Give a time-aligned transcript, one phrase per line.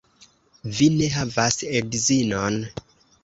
[0.77, 2.57] Vi ne havas edzinon?